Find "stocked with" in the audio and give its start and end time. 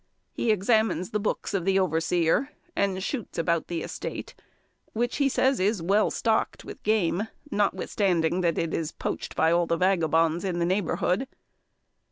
6.09-6.81